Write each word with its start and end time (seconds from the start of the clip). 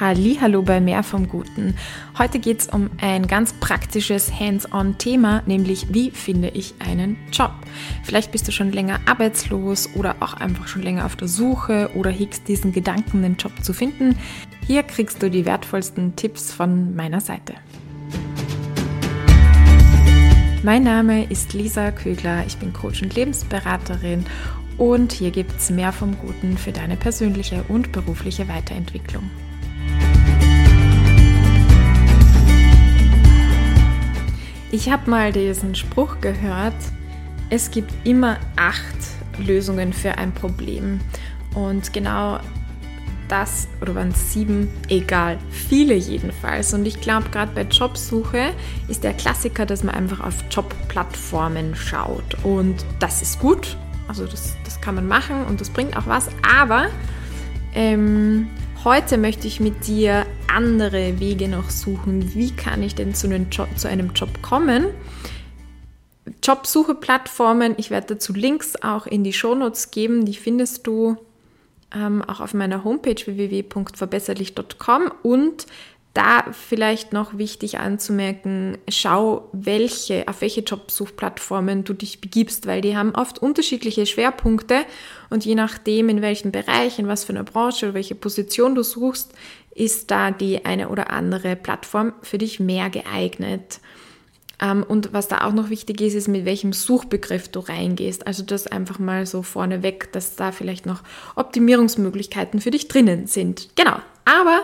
Hallo 0.00 0.62
bei 0.62 0.80
Mehr 0.80 1.02
vom 1.02 1.26
Guten. 1.26 1.74
Heute 2.16 2.38
geht 2.38 2.60
es 2.60 2.68
um 2.68 2.88
ein 3.00 3.26
ganz 3.26 3.52
praktisches 3.54 4.32
Hands-on-Thema, 4.32 5.42
nämlich 5.46 5.92
wie 5.92 6.12
finde 6.12 6.50
ich 6.50 6.74
einen 6.78 7.16
Job. 7.32 7.50
Vielleicht 8.04 8.30
bist 8.30 8.46
du 8.46 8.52
schon 8.52 8.70
länger 8.70 9.00
arbeitslos 9.06 9.88
oder 9.96 10.14
auch 10.20 10.34
einfach 10.34 10.68
schon 10.68 10.82
länger 10.82 11.04
auf 11.04 11.16
der 11.16 11.26
Suche 11.26 11.90
oder 11.96 12.10
hegst 12.10 12.46
diesen 12.46 12.70
Gedanken, 12.70 13.24
einen 13.24 13.38
Job 13.38 13.50
zu 13.64 13.72
finden. 13.72 14.16
Hier 14.64 14.84
kriegst 14.84 15.20
du 15.20 15.30
die 15.30 15.44
wertvollsten 15.44 16.14
Tipps 16.14 16.52
von 16.52 16.94
meiner 16.94 17.20
Seite. 17.20 17.54
Mein 20.62 20.84
Name 20.84 21.24
ist 21.24 21.54
Lisa 21.54 21.90
Kögler, 21.90 22.46
ich 22.46 22.56
bin 22.58 22.72
Coach 22.72 23.02
und 23.02 23.16
Lebensberaterin 23.16 24.26
und 24.76 25.10
hier 25.10 25.32
gibt 25.32 25.58
es 25.58 25.70
mehr 25.70 25.92
vom 25.92 26.16
Guten 26.18 26.56
für 26.56 26.70
deine 26.70 26.96
persönliche 26.96 27.64
und 27.66 27.90
berufliche 27.90 28.46
Weiterentwicklung. 28.46 29.28
Ich 34.70 34.90
habe 34.90 35.08
mal 35.08 35.32
diesen 35.32 35.74
Spruch 35.74 36.20
gehört, 36.20 36.74
es 37.48 37.70
gibt 37.70 37.90
immer 38.04 38.38
acht 38.56 38.96
Lösungen 39.38 39.94
für 39.94 40.18
ein 40.18 40.32
Problem. 40.32 41.00
Und 41.54 41.92
genau 41.94 42.38
das, 43.28 43.66
oder 43.80 43.94
waren 43.94 44.08
es 44.08 44.32
sieben, 44.34 44.70
egal, 44.88 45.38
viele 45.50 45.94
jedenfalls. 45.94 46.74
Und 46.74 46.86
ich 46.86 47.00
glaube, 47.00 47.30
gerade 47.30 47.52
bei 47.54 47.62
Jobsuche 47.62 48.50
ist 48.88 49.04
der 49.04 49.14
Klassiker, 49.14 49.64
dass 49.64 49.84
man 49.84 49.94
einfach 49.94 50.20
auf 50.20 50.34
Jobplattformen 50.50 51.74
schaut. 51.74 52.36
Und 52.42 52.84
das 52.98 53.22
ist 53.22 53.38
gut, 53.38 53.76
also 54.06 54.26
das, 54.26 54.54
das 54.64 54.80
kann 54.82 54.94
man 54.94 55.08
machen 55.08 55.46
und 55.46 55.62
das 55.62 55.70
bringt 55.70 55.96
auch 55.96 56.06
was. 56.06 56.28
Aber 56.42 56.88
ähm, 57.74 58.48
heute 58.84 59.18
möchte 59.18 59.46
ich 59.46 59.60
mit 59.60 59.86
dir 59.86 60.26
andere 60.46 61.20
Wege 61.20 61.48
noch 61.48 61.70
suchen. 61.70 62.34
Wie 62.34 62.50
kann 62.50 62.82
ich 62.82 62.94
denn 62.94 63.14
zu 63.14 63.26
einem 63.26 63.50
Job, 63.50 63.68
zu 63.76 63.88
einem 63.88 64.12
Job 64.14 64.42
kommen? 64.42 64.86
Jobsuche-Plattformen, 66.42 67.74
ich 67.76 67.90
werde 67.90 68.14
dazu 68.14 68.32
Links 68.32 68.74
auch 68.82 69.06
in 69.06 69.24
die 69.24 69.32
Shownotes 69.32 69.90
geben, 69.90 70.24
die 70.24 70.34
findest 70.34 70.86
du 70.86 71.16
ähm, 71.94 72.22
auch 72.22 72.40
auf 72.40 72.54
meiner 72.54 72.84
Homepage 72.84 73.16
www.verbesserlich.com 73.24 75.12
und 75.22 75.66
da 76.18 76.46
vielleicht 76.50 77.12
noch 77.12 77.38
wichtig 77.38 77.78
anzumerken, 77.78 78.76
schau, 78.88 79.48
welche, 79.52 80.26
auf 80.26 80.40
welche 80.40 80.62
Jobsuchplattformen 80.62 81.84
du 81.84 81.92
dich 81.94 82.20
begibst, 82.20 82.66
weil 82.66 82.80
die 82.80 82.96
haben 82.96 83.14
oft 83.14 83.38
unterschiedliche 83.38 84.04
Schwerpunkte 84.04 84.80
und 85.30 85.44
je 85.44 85.54
nachdem, 85.54 86.08
in 86.08 86.20
welchem 86.20 86.50
Bereich, 86.50 86.98
in 86.98 87.06
was 87.06 87.22
für 87.22 87.32
einer 87.32 87.44
Branche 87.44 87.86
oder 87.86 87.94
welche 87.94 88.16
Position 88.16 88.74
du 88.74 88.82
suchst, 88.82 89.32
ist 89.70 90.10
da 90.10 90.32
die 90.32 90.64
eine 90.64 90.88
oder 90.88 91.10
andere 91.10 91.54
Plattform 91.54 92.12
für 92.22 92.38
dich 92.38 92.58
mehr 92.58 92.90
geeignet. 92.90 93.78
Ähm, 94.60 94.82
und 94.82 95.12
was 95.12 95.28
da 95.28 95.46
auch 95.46 95.52
noch 95.52 95.70
wichtig 95.70 96.00
ist, 96.00 96.14
ist, 96.14 96.26
mit 96.26 96.44
welchem 96.44 96.72
Suchbegriff 96.72 97.48
du 97.48 97.60
reingehst. 97.60 98.26
Also 98.26 98.42
das 98.42 98.66
einfach 98.66 98.98
mal 98.98 99.24
so 99.24 99.42
vorneweg, 99.42 100.10
dass 100.10 100.34
da 100.34 100.50
vielleicht 100.50 100.84
noch 100.84 101.04
Optimierungsmöglichkeiten 101.36 102.60
für 102.60 102.72
dich 102.72 102.88
drinnen 102.88 103.28
sind. 103.28 103.68
Genau. 103.76 103.98
Aber 104.24 104.62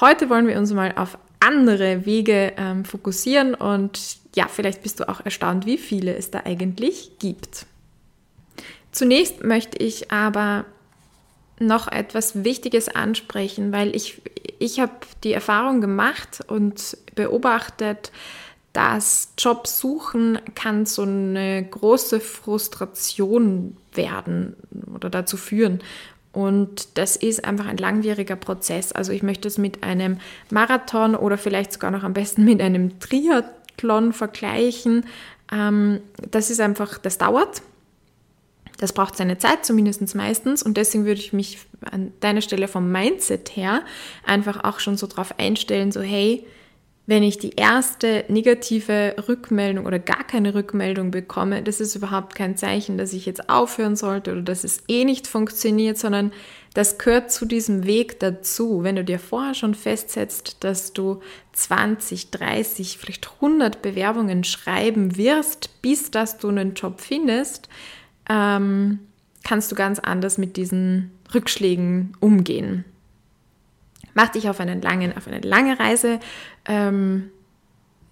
Heute 0.00 0.28
wollen 0.28 0.48
wir 0.48 0.58
uns 0.58 0.72
mal 0.72 0.92
auf 0.96 1.18
andere 1.40 2.04
Wege 2.04 2.52
ähm, 2.56 2.84
fokussieren 2.84 3.54
und 3.54 4.18
ja, 4.34 4.48
vielleicht 4.48 4.82
bist 4.82 4.98
du 4.98 5.08
auch 5.08 5.24
erstaunt, 5.24 5.66
wie 5.66 5.78
viele 5.78 6.16
es 6.16 6.30
da 6.30 6.40
eigentlich 6.44 7.12
gibt. 7.18 7.66
Zunächst 8.90 9.44
möchte 9.44 9.78
ich 9.78 10.10
aber 10.10 10.64
noch 11.60 11.86
etwas 11.86 12.42
Wichtiges 12.44 12.88
ansprechen, 12.88 13.72
weil 13.72 13.94
ich, 13.94 14.20
ich 14.58 14.80
habe 14.80 14.92
die 15.22 15.32
Erfahrung 15.32 15.80
gemacht 15.80 16.40
und 16.48 16.96
beobachtet, 17.14 18.10
dass 18.72 19.32
Jobsuchen 19.38 20.40
kann 20.56 20.84
so 20.84 21.02
eine 21.02 21.64
große 21.64 22.18
Frustration 22.18 23.76
werden 23.92 24.56
oder 24.92 25.10
dazu 25.10 25.36
führen. 25.36 25.80
Und 26.34 26.98
das 26.98 27.14
ist 27.14 27.44
einfach 27.44 27.66
ein 27.66 27.76
langwieriger 27.76 28.36
Prozess. 28.36 28.92
Also 28.92 29.12
ich 29.12 29.22
möchte 29.22 29.46
es 29.46 29.56
mit 29.56 29.84
einem 29.84 30.18
Marathon 30.50 31.14
oder 31.14 31.38
vielleicht 31.38 31.72
sogar 31.72 31.92
noch 31.92 32.02
am 32.02 32.12
besten 32.12 32.44
mit 32.44 32.60
einem 32.60 32.98
Triathlon 32.98 34.12
vergleichen. 34.12 35.06
Ähm, 35.52 36.00
das 36.30 36.50
ist 36.50 36.60
einfach, 36.60 36.98
das 36.98 37.18
dauert. 37.18 37.62
Das 38.78 38.92
braucht 38.92 39.16
seine 39.16 39.38
Zeit, 39.38 39.64
zumindest 39.64 40.14
meistens. 40.16 40.62
Und 40.64 40.76
deswegen 40.76 41.04
würde 41.04 41.20
ich 41.20 41.32
mich 41.32 41.58
an 41.90 42.12
deiner 42.18 42.40
Stelle 42.40 42.66
vom 42.66 42.90
Mindset 42.90 43.56
her 43.56 43.82
einfach 44.26 44.64
auch 44.64 44.80
schon 44.80 44.96
so 44.96 45.06
drauf 45.06 45.38
einstellen, 45.38 45.92
so 45.92 46.00
hey, 46.00 46.44
wenn 47.06 47.22
ich 47.22 47.36
die 47.36 47.50
erste 47.56 48.24
negative 48.28 49.16
Rückmeldung 49.28 49.84
oder 49.84 49.98
gar 49.98 50.24
keine 50.24 50.54
Rückmeldung 50.54 51.10
bekomme, 51.10 51.62
das 51.62 51.80
ist 51.80 51.94
überhaupt 51.94 52.34
kein 52.34 52.56
Zeichen, 52.56 52.96
dass 52.96 53.12
ich 53.12 53.26
jetzt 53.26 53.50
aufhören 53.50 53.94
sollte 53.94 54.32
oder 54.32 54.40
dass 54.40 54.64
es 54.64 54.82
eh 54.88 55.04
nicht 55.04 55.26
funktioniert, 55.26 55.98
sondern 55.98 56.32
das 56.72 56.96
gehört 56.96 57.30
zu 57.30 57.44
diesem 57.44 57.84
Weg 57.84 58.20
dazu. 58.20 58.82
Wenn 58.82 58.96
du 58.96 59.04
dir 59.04 59.18
vorher 59.18 59.54
schon 59.54 59.74
festsetzt, 59.74 60.64
dass 60.64 60.94
du 60.94 61.20
20, 61.52 62.30
30, 62.30 62.96
vielleicht 62.98 63.30
100 63.34 63.82
Bewerbungen 63.82 64.42
schreiben 64.42 65.18
wirst, 65.18 65.82
bis 65.82 66.10
dass 66.10 66.38
du 66.38 66.48
einen 66.48 66.72
Job 66.72 67.00
findest, 67.02 67.68
ähm, 68.30 69.00
kannst 69.44 69.70
du 69.70 69.76
ganz 69.76 69.98
anders 69.98 70.38
mit 70.38 70.56
diesen 70.56 71.10
Rückschlägen 71.34 72.16
umgehen. 72.18 72.86
Mach 74.14 74.28
dich 74.28 74.48
auf, 74.48 74.60
einen 74.60 74.80
langen, 74.80 75.16
auf 75.16 75.26
eine 75.26 75.40
lange 75.40 75.78
Reise, 75.78 76.20
ähm, 76.66 77.30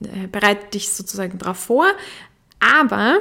äh, 0.02 0.26
bereite 0.26 0.66
dich 0.70 0.90
sozusagen 0.90 1.38
darauf 1.38 1.58
vor. 1.58 1.86
Aber 2.60 3.18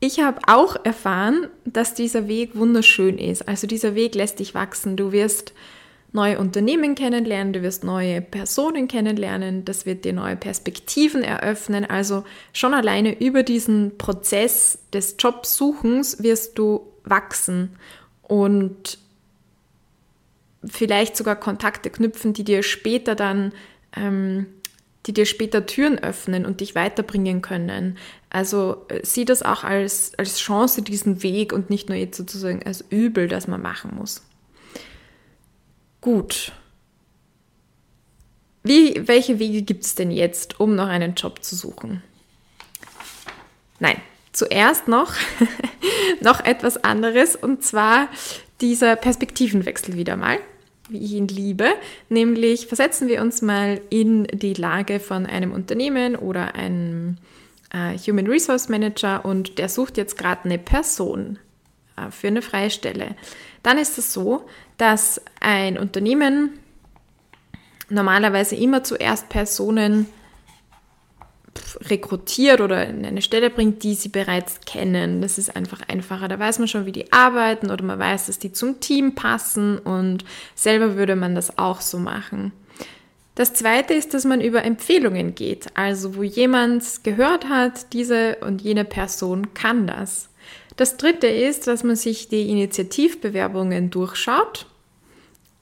ich 0.00 0.20
habe 0.20 0.40
auch 0.46 0.76
erfahren, 0.84 1.48
dass 1.64 1.94
dieser 1.94 2.26
Weg 2.26 2.56
wunderschön 2.56 3.18
ist. 3.18 3.46
Also 3.46 3.66
dieser 3.66 3.94
Weg 3.94 4.14
lässt 4.14 4.38
dich 4.38 4.54
wachsen. 4.54 4.96
Du 4.96 5.12
wirst 5.12 5.52
neue 6.12 6.38
Unternehmen 6.38 6.94
kennenlernen, 6.94 7.52
du 7.52 7.62
wirst 7.62 7.84
neue 7.84 8.20
Personen 8.20 8.88
kennenlernen, 8.88 9.64
das 9.64 9.86
wird 9.86 10.04
dir 10.04 10.12
neue 10.12 10.36
Perspektiven 10.36 11.22
eröffnen. 11.22 11.84
Also 11.84 12.24
schon 12.52 12.74
alleine 12.74 13.20
über 13.20 13.42
diesen 13.42 13.96
Prozess 13.98 14.78
des 14.92 15.16
Jobsuchens 15.18 16.22
wirst 16.22 16.58
du 16.58 16.86
wachsen 17.04 17.76
und 18.22 18.98
vielleicht 20.64 21.16
sogar 21.16 21.36
Kontakte 21.36 21.90
knüpfen, 21.90 22.32
die 22.32 22.44
dir 22.44 22.62
später 22.62 23.14
dann, 23.14 23.52
ähm, 23.96 24.46
die 25.06 25.14
dir 25.14 25.26
später 25.26 25.66
Türen 25.66 25.98
öffnen 25.98 26.44
und 26.44 26.60
dich 26.60 26.74
weiterbringen 26.74 27.42
können. 27.42 27.96
Also 28.28 28.84
äh, 28.88 29.00
sieh 29.02 29.24
das 29.24 29.42
auch 29.42 29.64
als, 29.64 30.12
als 30.18 30.38
Chance, 30.38 30.82
diesen 30.82 31.22
Weg 31.22 31.52
und 31.52 31.70
nicht 31.70 31.88
nur 31.88 31.96
jetzt 31.96 32.16
sozusagen 32.16 32.62
als 32.64 32.84
Übel, 32.90 33.28
das 33.28 33.48
man 33.48 33.62
machen 33.62 33.96
muss. 33.96 34.22
Gut. 36.00 36.52
Wie, 38.62 39.08
welche 39.08 39.38
Wege 39.38 39.62
gibt 39.62 39.84
es 39.84 39.94
denn 39.94 40.10
jetzt, 40.10 40.60
um 40.60 40.74
noch 40.74 40.88
einen 40.88 41.14
Job 41.14 41.42
zu 41.42 41.56
suchen? 41.56 42.02
Nein, 43.78 43.96
zuerst 44.32 44.86
noch, 44.86 45.14
noch 46.20 46.44
etwas 46.44 46.84
anderes 46.84 47.36
und 47.36 47.64
zwar 47.64 48.08
dieser 48.60 48.96
Perspektivenwechsel 48.96 49.96
wieder 49.96 50.16
mal, 50.16 50.38
wie 50.90 51.04
ich 51.04 51.12
ihn 51.12 51.28
liebe. 51.28 51.68
Nämlich 52.08 52.66
versetzen 52.66 53.08
wir 53.08 53.20
uns 53.20 53.42
mal 53.42 53.80
in 53.90 54.24
die 54.24 54.54
Lage 54.54 55.00
von 55.00 55.26
einem 55.26 55.52
Unternehmen 55.52 56.16
oder 56.16 56.54
einem 56.54 57.16
äh, 57.72 57.96
Human 57.98 58.26
Resource 58.26 58.68
Manager 58.68 59.24
und 59.24 59.58
der 59.58 59.68
sucht 59.68 59.96
jetzt 59.96 60.18
gerade 60.18 60.44
eine 60.44 60.58
Person 60.58 61.38
äh, 61.96 62.10
für 62.10 62.28
eine 62.28 62.42
freie 62.42 62.70
Stelle. 62.70 63.14
Dann 63.62 63.78
ist 63.78 63.98
es 63.98 64.12
so, 64.12 64.46
dass 64.78 65.20
ein 65.40 65.78
Unternehmen 65.78 66.58
normalerweise 67.88 68.56
immer 68.56 68.84
zuerst 68.84 69.28
Personen 69.28 70.06
rekrutiert 71.82 72.60
oder 72.60 72.86
in 72.86 73.04
eine 73.04 73.22
Stelle 73.22 73.50
bringt, 73.50 73.82
die 73.82 73.94
sie 73.94 74.08
bereits 74.08 74.60
kennen. 74.60 75.20
Das 75.20 75.38
ist 75.38 75.54
einfach 75.56 75.80
einfacher. 75.88 76.28
Da 76.28 76.38
weiß 76.38 76.58
man 76.58 76.68
schon, 76.68 76.86
wie 76.86 76.92
die 76.92 77.12
arbeiten 77.12 77.70
oder 77.70 77.84
man 77.84 77.98
weiß, 77.98 78.26
dass 78.26 78.38
die 78.38 78.52
zum 78.52 78.80
Team 78.80 79.14
passen 79.14 79.78
und 79.78 80.24
selber 80.54 80.96
würde 80.96 81.16
man 81.16 81.34
das 81.34 81.58
auch 81.58 81.80
so 81.80 81.98
machen. 81.98 82.52
Das 83.34 83.54
zweite 83.54 83.94
ist, 83.94 84.12
dass 84.12 84.24
man 84.24 84.40
über 84.40 84.64
Empfehlungen 84.64 85.34
geht, 85.34 85.68
also 85.74 86.16
wo 86.16 86.22
jemand 86.22 86.84
gehört 87.04 87.48
hat, 87.48 87.92
diese 87.92 88.36
und 88.40 88.60
jene 88.60 88.84
Person 88.84 89.54
kann 89.54 89.86
das. 89.86 90.28
Das 90.76 90.96
dritte 90.96 91.26
ist, 91.26 91.66
dass 91.66 91.84
man 91.84 91.96
sich 91.96 92.28
die 92.28 92.50
Initiativbewerbungen 92.50 93.90
durchschaut. 93.90 94.66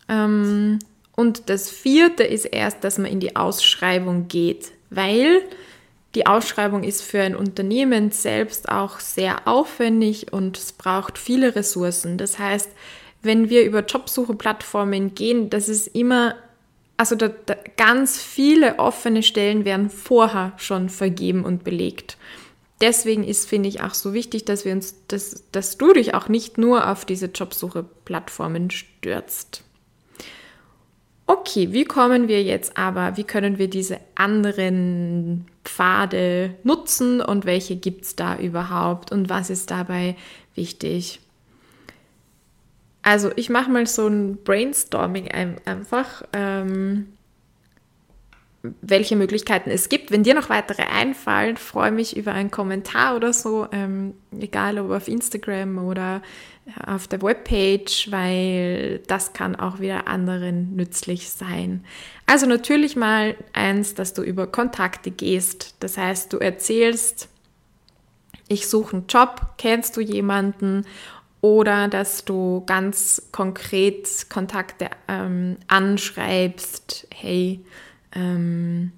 Ähm, 0.09 0.79
und 1.15 1.51
das 1.51 1.71
vierte 1.71 2.25
ist 2.25 2.47
erst, 2.47 2.85
dass 2.85 2.99
man 2.99 3.11
in 3.11 3.21
die 3.21 3.37
Ausschreibung 3.37 4.29
geht, 4.29 4.73
weil 4.91 5.43
die 6.15 6.27
Ausschreibung 6.27 6.85
ist 6.85 7.03
für 7.03 7.21
ein 7.21 7.37
Unternehmen 7.37 8.11
selbst 8.11 8.69
auch 8.69 8.99
sehr 8.99 9.47
aufwendig 9.47 10.33
und 10.33 10.57
es 10.57 10.73
braucht 10.73 11.19
viele 11.19 11.55
Ressourcen. 11.55 12.17
Das 12.17 12.39
heißt, 12.39 12.71
wenn 13.23 13.51
wir 13.51 13.65
über 13.65 13.85
Jobsuche-Plattformen 13.85 15.15
gehen, 15.15 15.51
dass 15.51 15.69
es 15.69 15.87
immer, 15.87 16.35
also 16.97 17.15
da, 17.15 17.29
da 17.29 17.57
ganz 17.77 18.21
viele 18.21 18.79
offene 18.79 19.23
Stellen 19.23 19.65
werden 19.65 19.91
vorher 19.91 20.53
schon 20.57 20.89
vergeben 20.89 21.45
und 21.45 21.63
belegt. 21.63 22.17
Deswegen 22.81 23.25
ist, 23.25 23.49
finde 23.49 23.69
ich, 23.69 23.83
auch 23.83 23.95
so 23.95 24.15
wichtig, 24.15 24.45
dass 24.45 24.65
wir 24.65 24.73
uns, 24.73 24.95
dass, 25.09 25.45
dass 25.51 25.79
du 25.79 25.93
dich 25.93 26.15
auch 26.15 26.29
nicht 26.29 26.59
nur 26.59 26.89
auf 26.89 27.05
diese 27.05 27.27
Jobsuche-Plattformen 27.27 28.71
stürzt. 28.71 29.65
Okay, 31.31 31.73
wie 31.73 31.85
kommen 31.85 32.27
wir 32.27 32.43
jetzt 32.43 32.79
aber, 32.79 33.19
wie 33.19 33.25
können 33.25 33.59
wir 33.59 33.69
diese 33.69 34.01
anderen 34.15 35.45
Pfade 35.63 36.55
nutzen 36.63 37.21
und 37.21 37.45
welche 37.45 37.77
gibt 37.77 38.07
es 38.07 38.17
da 38.17 38.39
überhaupt 38.39 39.13
und 39.13 39.29
was 39.29 39.51
ist 39.51 39.71
dabei 39.71 40.17
wichtig? 40.55 41.21
Also 43.03 43.31
ich 43.37 43.51
mache 43.51 43.71
mal 43.71 43.87
so 43.87 44.07
ein 44.07 44.39
Brainstorming 44.43 45.29
einfach, 45.67 46.23
ähm, 46.33 47.13
welche 48.63 49.17
Möglichkeiten 49.17 49.71
es 49.71 49.89
gibt. 49.89 50.11
Wenn 50.11 50.25
dir 50.25 50.35
noch 50.35 50.49
weitere 50.49 50.83
einfallen, 50.83 51.57
freue 51.57 51.93
mich 51.93 52.17
über 52.17 52.33
einen 52.33 52.51
Kommentar 52.51 53.17
oder 53.17 53.33
so, 53.33 53.69
ähm, 53.73 54.15
egal 54.39 54.79
ob 54.79 54.91
auf 54.91 55.09
Instagram 55.09 55.79
oder 55.79 56.23
auf 56.87 57.09
der 57.09 57.23
Webpage, 57.23 58.11
weil 58.11 58.99
das 59.07 59.33
kann 59.33 59.57
auch 59.57 59.81
wieder 59.81 60.07
anderen 60.07 60.75
nützlich 60.77 61.31
sein. 61.31 61.85
Also 62.27 62.47
natürlich 62.47 62.97
mal 62.97 63.37
eins, 63.53 63.95
dass 63.95 64.13
du 64.13 64.23
über 64.23 64.47
Kontakte 64.47 65.11
gehst. 65.11 65.77
Das 65.81 65.97
heißt, 65.97 66.33
du 66.33 66.39
erzählst, 66.39 67.29
ich 68.49 68.67
suche 68.69 68.99
einen 68.99 69.07
Job, 69.09 69.55
kennst 69.57 69.97
du 69.97 70.01
jemanden 70.01 70.85
oder 71.41 71.89
dass 71.89 72.25
du 72.25 72.65
ganz 72.67 73.29
konkret 73.31 74.29
Kontakte 74.29 74.91
ähm, 75.07 75.57
anschreibst, 75.69 77.07
hey, 77.15 77.61
ähm, 78.13 78.93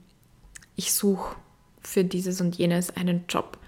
ich 0.77 0.93
suche 0.93 1.37
für 1.83 2.05
dieses 2.05 2.41
und 2.41 2.57
jenes 2.57 2.97
einen 2.97 3.25
Job. 3.29 3.59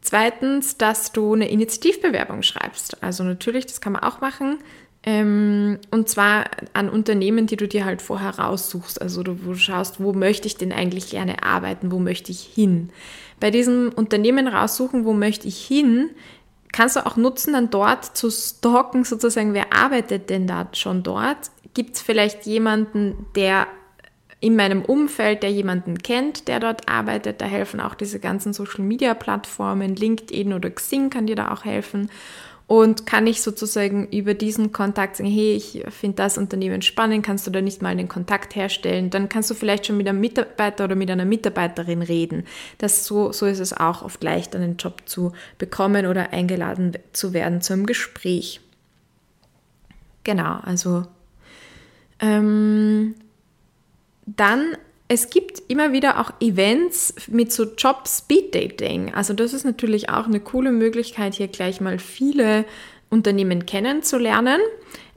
Zweitens, 0.00 0.78
dass 0.78 1.12
du 1.12 1.34
eine 1.34 1.50
Initiativbewerbung 1.50 2.42
schreibst. 2.42 3.02
Also 3.02 3.24
natürlich, 3.24 3.66
das 3.66 3.80
kann 3.80 3.92
man 3.92 4.02
auch 4.02 4.20
machen. 4.20 4.58
Ähm, 5.02 5.78
und 5.90 6.08
zwar 6.08 6.46
an 6.72 6.88
Unternehmen, 6.88 7.46
die 7.46 7.56
du 7.56 7.68
dir 7.68 7.84
halt 7.84 8.02
vorher 8.02 8.38
raussuchst. 8.38 9.00
Also 9.00 9.22
du, 9.22 9.34
du 9.34 9.54
schaust, 9.54 10.00
wo 10.00 10.12
möchte 10.12 10.46
ich 10.46 10.56
denn 10.56 10.72
eigentlich 10.72 11.10
gerne 11.10 11.42
arbeiten, 11.42 11.92
wo 11.92 11.98
möchte 11.98 12.32
ich 12.32 12.40
hin. 12.40 12.90
Bei 13.40 13.50
diesem 13.50 13.92
Unternehmen 13.94 14.48
raussuchen, 14.48 15.04
wo 15.04 15.12
möchte 15.12 15.46
ich 15.46 15.64
hin, 15.64 16.10
kannst 16.72 16.96
du 16.96 17.06
auch 17.06 17.16
nutzen, 17.16 17.52
dann 17.52 17.70
dort 17.70 18.16
zu 18.16 18.30
stalken, 18.30 19.04
sozusagen, 19.04 19.54
wer 19.54 19.72
arbeitet 19.72 20.30
denn 20.30 20.46
da 20.46 20.68
schon 20.72 21.02
dort? 21.02 21.50
Gibt 21.74 21.96
es 21.96 22.02
vielleicht 22.02 22.46
jemanden, 22.46 23.26
der 23.36 23.66
in 24.40 24.54
meinem 24.54 24.84
Umfeld, 24.84 25.42
der 25.42 25.50
jemanden 25.50 25.98
kennt, 25.98 26.48
der 26.48 26.60
dort 26.60 26.88
arbeitet. 26.88 27.40
Da 27.40 27.46
helfen 27.46 27.80
auch 27.80 27.94
diese 27.94 28.20
ganzen 28.20 28.52
Social-Media-Plattformen, 28.52 29.96
LinkedIn 29.96 30.52
oder 30.52 30.70
Xing 30.70 31.10
kann 31.10 31.26
dir 31.26 31.36
da 31.36 31.52
auch 31.52 31.64
helfen. 31.64 32.08
Und 32.68 33.06
kann 33.06 33.26
ich 33.26 33.40
sozusagen 33.40 34.08
über 34.08 34.34
diesen 34.34 34.72
Kontakt 34.72 35.16
sagen, 35.16 35.30
hey, 35.30 35.54
ich 35.54 35.82
finde 35.88 36.16
das 36.16 36.36
Unternehmen 36.36 36.82
spannend, 36.82 37.24
kannst 37.24 37.46
du 37.46 37.50
da 37.50 37.62
nicht 37.62 37.80
mal 37.80 37.96
den 37.96 38.08
Kontakt 38.08 38.54
herstellen? 38.54 39.08
Dann 39.08 39.30
kannst 39.30 39.48
du 39.48 39.54
vielleicht 39.54 39.86
schon 39.86 39.96
mit 39.96 40.06
einem 40.06 40.20
Mitarbeiter 40.20 40.84
oder 40.84 40.94
mit 40.94 41.10
einer 41.10 41.24
Mitarbeiterin 41.24 42.02
reden. 42.02 42.44
Das 42.76 43.06
so, 43.06 43.32
so 43.32 43.46
ist 43.46 43.58
es 43.58 43.72
auch 43.72 44.02
oft 44.02 44.22
leicht, 44.22 44.54
einen 44.54 44.76
Job 44.76 45.00
zu 45.06 45.32
bekommen 45.56 46.04
oder 46.06 46.34
eingeladen 46.34 46.92
zu 47.14 47.32
werden 47.32 47.62
zu 47.62 47.72
einem 47.72 47.86
Gespräch. 47.86 48.60
Genau, 50.22 50.58
also 50.62 51.06
ähm, 52.20 53.14
dann, 54.36 54.76
es 55.08 55.30
gibt 55.30 55.62
immer 55.68 55.92
wieder 55.92 56.20
auch 56.20 56.32
Events 56.40 57.14
mit 57.28 57.52
so 57.52 57.64
Job 57.64 58.06
Speed 58.06 58.54
Dating. 58.54 59.14
Also 59.14 59.32
das 59.32 59.54
ist 59.54 59.64
natürlich 59.64 60.10
auch 60.10 60.26
eine 60.26 60.40
coole 60.40 60.70
Möglichkeit, 60.70 61.34
hier 61.34 61.48
gleich 61.48 61.80
mal 61.80 61.98
viele 61.98 62.64
Unternehmen 63.10 63.64
kennenzulernen. 63.64 64.60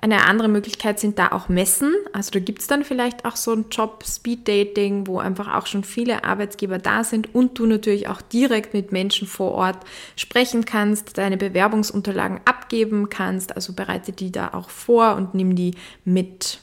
Eine 0.04 0.26
andere 0.26 0.48
Möglichkeit 0.48 1.00
sind 1.00 1.20
da 1.20 1.32
auch 1.32 1.50
Messen. 1.50 1.94
Also 2.14 2.32
da 2.32 2.40
gibt 2.40 2.62
es 2.62 2.68
dann 2.68 2.84
vielleicht 2.84 3.26
auch 3.26 3.36
so 3.36 3.52
ein 3.54 3.66
Job 3.70 4.04
Speed 4.04 4.48
Dating, 4.48 5.06
wo 5.08 5.20
einfach 5.20 5.54
auch 5.54 5.68
schon 5.68 5.84
viele 5.84 6.24
Arbeitsgeber 6.24 6.80
da 6.80 7.04
sind 7.04 7.36
und 7.36 7.60
du 7.60 7.66
natürlich 7.66 8.08
auch 8.08 8.22
direkt 8.22 8.74
mit 8.74 8.92
Menschen 8.92 9.28
vor 9.28 9.52
Ort 9.52 9.78
sprechen 10.16 10.66
kannst, 10.66 11.18
deine 11.18 11.38
Bewerbungsunterlagen 11.38 12.40
abgeben 12.46 13.10
kannst. 13.10 13.56
Also 13.56 13.74
bereite 13.74 14.12
die 14.12 14.32
da 14.32 14.54
auch 14.54 14.70
vor 14.70 15.16
und 15.18 15.36
nimm 15.36 15.56
die 15.56 15.76
mit. 16.06 16.60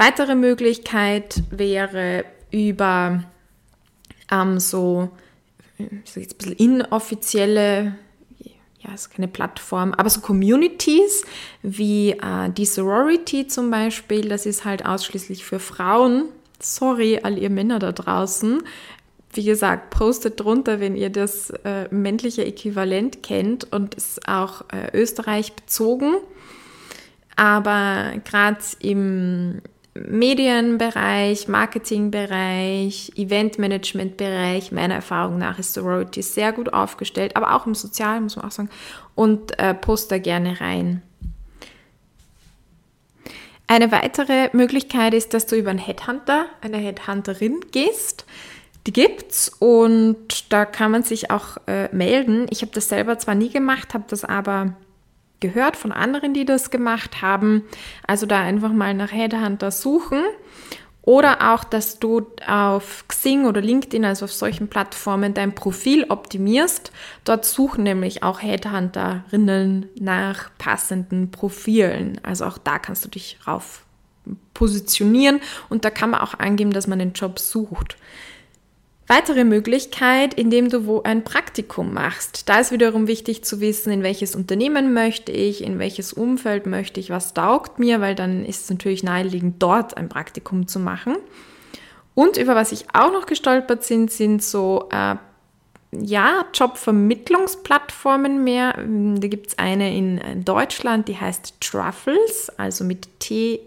Weitere 0.00 0.34
Möglichkeit 0.34 1.42
wäre 1.50 2.24
über 2.50 3.22
ähm, 4.32 4.58
so, 4.58 5.10
jetzt 5.76 6.16
ein 6.16 6.36
bisschen 6.38 6.52
inoffizielle, 6.54 7.96
ja, 8.78 8.94
ist 8.94 9.10
keine 9.10 9.28
Plattform, 9.28 9.92
aber 9.92 10.08
so 10.08 10.22
Communities 10.22 11.22
wie 11.60 12.12
äh, 12.12 12.48
die 12.48 12.64
Sorority 12.64 13.46
zum 13.46 13.70
Beispiel, 13.70 14.30
das 14.30 14.46
ist 14.46 14.64
halt 14.64 14.86
ausschließlich 14.86 15.44
für 15.44 15.60
Frauen. 15.60 16.30
Sorry, 16.60 17.20
all 17.22 17.36
ihr 17.36 17.50
Männer 17.50 17.78
da 17.78 17.92
draußen. 17.92 18.62
Wie 19.34 19.44
gesagt, 19.44 19.90
postet 19.90 20.40
drunter, 20.40 20.80
wenn 20.80 20.96
ihr 20.96 21.10
das 21.10 21.50
äh, 21.50 21.94
männliche 21.94 22.46
Äquivalent 22.46 23.22
kennt 23.22 23.70
und 23.70 23.96
ist 23.96 24.26
auch 24.26 24.62
äh, 24.72 24.98
Österreich 24.98 25.52
bezogen. 25.52 26.14
Aber 27.36 28.12
gerade 28.24 28.60
im 28.80 29.60
Medienbereich, 29.94 31.48
Marketingbereich, 31.48 33.12
Eventmanagementbereich, 33.16 34.70
meiner 34.70 34.94
Erfahrung 34.94 35.38
nach 35.38 35.58
ist 35.58 35.74
Sorority 35.74 36.22
sehr 36.22 36.52
gut 36.52 36.72
aufgestellt, 36.72 37.36
aber 37.36 37.54
auch 37.54 37.66
im 37.66 37.74
Sozialen, 37.74 38.22
muss 38.22 38.36
man 38.36 38.44
auch 38.44 38.52
sagen, 38.52 38.70
und 39.14 39.58
äh, 39.58 39.74
post 39.74 40.12
da 40.12 40.18
gerne 40.18 40.60
rein. 40.60 41.02
Eine 43.66 43.92
weitere 43.92 44.50
Möglichkeit 44.52 45.14
ist, 45.14 45.34
dass 45.34 45.46
du 45.46 45.56
über 45.56 45.70
einen 45.70 45.78
Headhunter, 45.78 46.46
eine 46.60 46.78
Headhunterin 46.78 47.60
gehst. 47.70 48.26
Die 48.86 48.92
gibt's 48.92 49.48
und 49.60 50.52
da 50.52 50.64
kann 50.64 50.90
man 50.90 51.02
sich 51.02 51.30
auch 51.30 51.56
äh, 51.66 51.88
melden. 51.94 52.46
Ich 52.50 52.62
habe 52.62 52.72
das 52.72 52.88
selber 52.88 53.18
zwar 53.18 53.34
nie 53.34 53.50
gemacht, 53.50 53.94
habe 53.94 54.04
das 54.08 54.24
aber 54.24 54.74
gehört 55.40 55.76
von 55.76 55.92
anderen, 55.92 56.34
die 56.34 56.44
das 56.44 56.70
gemacht 56.70 57.22
haben. 57.22 57.64
Also 58.06 58.26
da 58.26 58.40
einfach 58.40 58.72
mal 58.72 58.94
nach 58.94 59.12
Headhunter 59.12 59.70
suchen. 59.70 60.22
Oder 61.02 61.52
auch, 61.52 61.64
dass 61.64 61.98
du 61.98 62.26
auf 62.46 63.04
Xing 63.08 63.46
oder 63.46 63.62
LinkedIn, 63.62 64.04
also 64.04 64.26
auf 64.26 64.32
solchen 64.32 64.68
Plattformen, 64.68 65.32
dein 65.32 65.54
Profil 65.54 66.04
optimierst. 66.08 66.92
Dort 67.24 67.46
suchen 67.46 67.84
nämlich 67.84 68.22
auch 68.22 68.42
Headhunterinnen 68.42 69.88
nach 69.98 70.50
passenden 70.58 71.30
Profilen. 71.30 72.20
Also 72.22 72.44
auch 72.44 72.58
da 72.58 72.78
kannst 72.78 73.04
du 73.04 73.08
dich 73.08 73.38
rauf 73.46 73.84
positionieren 74.52 75.40
und 75.70 75.86
da 75.86 75.90
kann 75.90 76.10
man 76.10 76.20
auch 76.20 76.34
angeben, 76.38 76.72
dass 76.72 76.86
man 76.86 76.98
den 76.98 77.14
Job 77.14 77.38
sucht. 77.38 77.96
Weitere 79.10 79.42
Möglichkeit, 79.42 80.34
indem 80.34 80.68
du 80.68 80.86
wo 80.86 81.02
ein 81.02 81.24
Praktikum 81.24 81.92
machst. 81.92 82.48
Da 82.48 82.60
ist 82.60 82.70
wiederum 82.70 83.08
wichtig 83.08 83.42
zu 83.42 83.60
wissen, 83.60 83.92
in 83.92 84.04
welches 84.04 84.36
Unternehmen 84.36 84.94
möchte 84.94 85.32
ich, 85.32 85.64
in 85.64 85.80
welches 85.80 86.12
Umfeld 86.12 86.66
möchte 86.66 87.00
ich, 87.00 87.10
was 87.10 87.34
taugt 87.34 87.80
mir, 87.80 88.00
weil 88.00 88.14
dann 88.14 88.44
ist 88.44 88.62
es 88.62 88.70
natürlich 88.70 89.02
naheliegend, 89.02 89.60
dort 89.60 89.96
ein 89.96 90.08
Praktikum 90.08 90.68
zu 90.68 90.78
machen. 90.78 91.16
Und 92.14 92.36
über 92.36 92.54
was 92.54 92.70
ich 92.70 92.84
auch 92.92 93.12
noch 93.12 93.26
gestolpert 93.26 93.82
sind, 93.82 94.12
sind 94.12 94.44
so 94.44 94.88
äh, 94.92 95.16
ja, 95.90 96.44
Jobvermittlungsplattformen 96.54 98.44
mehr. 98.44 98.74
Da 98.76 99.26
gibt 99.26 99.48
es 99.48 99.58
eine 99.58 99.92
in 99.92 100.44
Deutschland, 100.44 101.08
die 101.08 101.16
heißt 101.16 101.60
Truffles, 101.60 102.48
also 102.56 102.84
mit 102.84 103.08
T 103.18 103.58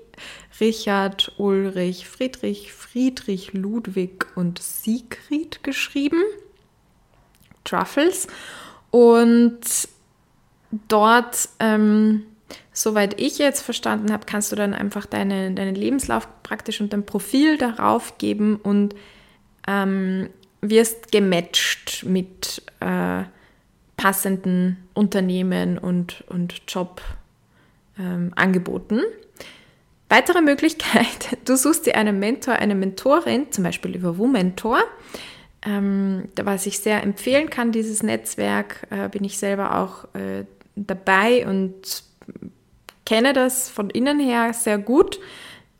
Richard, 0.59 1.33
Ulrich, 1.37 2.07
Friedrich, 2.07 2.73
Friedrich, 2.73 3.53
Ludwig 3.53 4.25
und 4.35 4.59
Siegfried 4.59 5.63
geschrieben. 5.63 6.21
Truffles. 7.63 8.27
Und 8.91 9.61
dort, 10.87 11.49
ähm, 11.59 12.23
soweit 12.71 13.19
ich 13.19 13.39
jetzt 13.39 13.61
verstanden 13.61 14.11
habe, 14.11 14.25
kannst 14.25 14.51
du 14.51 14.55
dann 14.55 14.73
einfach 14.73 15.05
deine, 15.05 15.53
deinen 15.53 15.75
Lebenslauf 15.75 16.27
praktisch 16.43 16.81
und 16.81 16.93
dein 16.93 17.05
Profil 17.05 17.57
darauf 17.57 18.17
geben 18.17 18.57
und 18.57 18.95
ähm, 19.67 20.29
wirst 20.61 21.11
gematcht 21.11 22.05
mit 22.05 22.63
äh, 22.79 23.23
passenden 23.97 24.77
Unternehmen 24.93 25.77
und, 25.77 26.23
und 26.27 26.61
Jobangeboten. 26.67 28.99
Ähm, 28.99 29.03
Weitere 30.09 30.41
Möglichkeit, 30.41 31.37
du 31.45 31.55
suchst 31.55 31.85
dir 31.85 31.95
einen 31.95 32.19
Mentor, 32.19 32.55
eine 32.55 32.75
Mentorin, 32.75 33.51
zum 33.51 33.63
Beispiel 33.63 33.95
über 33.95 34.17
WoMentor. 34.17 34.79
Ähm, 35.65 36.27
was 36.41 36.65
ich 36.65 36.79
sehr 36.79 37.03
empfehlen 37.03 37.49
kann, 37.49 37.71
dieses 37.71 38.03
Netzwerk, 38.03 38.87
äh, 38.89 39.07
bin 39.07 39.23
ich 39.23 39.37
selber 39.37 39.79
auch 39.79 40.03
äh, 40.13 40.45
dabei 40.75 41.47
und 41.47 42.03
kenne 43.05 43.33
das 43.33 43.69
von 43.69 43.89
innen 43.89 44.19
her 44.19 44.53
sehr 44.53 44.77
gut 44.77 45.19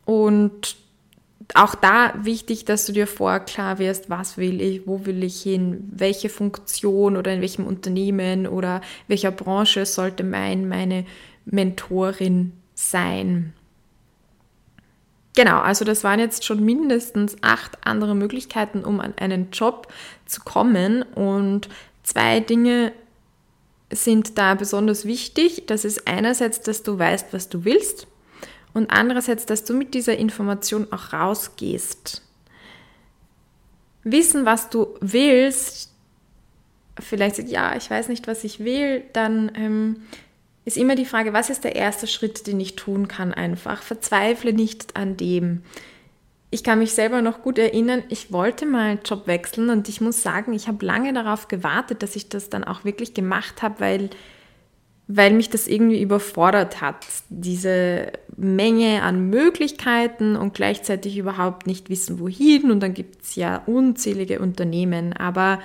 und 0.04 0.76
auch 1.52 1.74
da 1.74 2.14
wichtig, 2.22 2.64
dass 2.64 2.86
du 2.86 2.92
dir 2.92 3.06
vorher 3.06 3.40
klar 3.40 3.78
wirst, 3.78 4.08
was 4.08 4.38
will 4.38 4.60
ich, 4.60 4.86
wo 4.86 5.04
will 5.04 5.22
ich 5.22 5.42
hin, 5.42 5.88
welche 5.92 6.28
Funktion 6.28 7.16
oder 7.16 7.34
in 7.34 7.42
welchem 7.42 7.66
Unternehmen 7.66 8.46
oder 8.46 8.80
welcher 9.08 9.30
Branche 9.30 9.84
sollte 9.84 10.24
mein, 10.24 10.68
meine 10.68 11.04
Mentorin 11.44 12.52
sein. 12.74 13.52
Genau, 15.34 15.58
also 15.60 15.84
das 15.84 16.04
waren 16.04 16.20
jetzt 16.20 16.44
schon 16.44 16.64
mindestens 16.64 17.36
acht 17.42 17.78
andere 17.84 18.14
Möglichkeiten, 18.14 18.84
um 18.84 19.00
an 19.00 19.14
einen 19.16 19.50
Job 19.50 19.88
zu 20.26 20.40
kommen. 20.42 21.02
Und 21.02 21.68
zwei 22.04 22.40
Dinge 22.40 22.92
sind 23.90 24.38
da 24.38 24.54
besonders 24.54 25.04
wichtig. 25.04 25.66
Das 25.66 25.84
ist 25.84 26.06
einerseits, 26.06 26.60
dass 26.60 26.82
du 26.84 26.98
weißt, 26.98 27.32
was 27.32 27.48
du 27.48 27.64
willst 27.64 28.06
und 28.74 28.90
andererseits, 28.90 29.46
dass 29.46 29.64
du 29.64 29.74
mit 29.74 29.94
dieser 29.94 30.16
Information 30.16 30.92
auch 30.92 31.12
rausgehst. 31.12 32.22
Wissen, 34.02 34.44
was 34.44 34.68
du 34.68 34.88
willst, 35.00 35.92
vielleicht 37.00 37.38
ja, 37.48 37.74
ich 37.76 37.90
weiß 37.90 38.08
nicht, 38.08 38.26
was 38.26 38.44
ich 38.44 38.60
will, 38.60 39.02
dann 39.12 39.50
ähm, 39.54 40.02
ist 40.64 40.76
immer 40.76 40.94
die 40.94 41.04
Frage, 41.04 41.32
was 41.32 41.50
ist 41.50 41.64
der 41.64 41.76
erste 41.76 42.06
Schritt, 42.06 42.46
den 42.46 42.58
ich 42.58 42.76
tun 42.76 43.08
kann 43.08 43.34
einfach. 43.34 43.82
Verzweifle 43.82 44.52
nicht 44.52 44.96
an 44.96 45.16
dem. 45.16 45.62
Ich 46.50 46.62
kann 46.62 46.78
mich 46.78 46.92
selber 46.92 47.20
noch 47.20 47.42
gut 47.42 47.58
erinnern, 47.58 48.04
ich 48.08 48.32
wollte 48.32 48.64
mal 48.64 48.90
einen 48.90 49.00
Job 49.04 49.26
wechseln 49.26 49.70
und 49.70 49.88
ich 49.88 50.00
muss 50.00 50.22
sagen, 50.22 50.52
ich 50.52 50.68
habe 50.68 50.86
lange 50.86 51.12
darauf 51.12 51.48
gewartet, 51.48 52.02
dass 52.02 52.14
ich 52.14 52.28
das 52.28 52.48
dann 52.48 52.62
auch 52.62 52.84
wirklich 52.84 53.12
gemacht 53.12 53.60
habe, 53.60 53.80
weil, 53.80 54.10
weil 55.08 55.32
mich 55.32 55.50
das 55.50 55.66
irgendwie 55.66 56.00
überfordert 56.00 56.80
hat. 56.80 57.04
Diese 57.28 58.12
Menge 58.36 59.02
an 59.02 59.30
Möglichkeiten 59.30 60.36
und 60.36 60.54
gleichzeitig 60.54 61.18
überhaupt 61.18 61.66
nicht 61.66 61.90
wissen, 61.90 62.20
wohin. 62.20 62.70
Und 62.70 62.80
dann 62.80 62.94
gibt 62.94 63.22
es 63.22 63.34
ja 63.34 63.62
unzählige 63.66 64.38
Unternehmen. 64.38 65.12
Aber 65.12 65.58